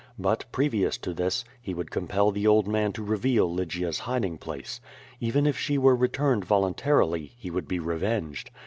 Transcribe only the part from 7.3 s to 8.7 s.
he would be revenged.